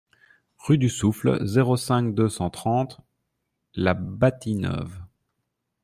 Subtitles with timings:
[0.57, 3.01] Rue du Souffle, zéro cinq, deux cent trente
[3.75, 4.99] La Bâtie-Neuve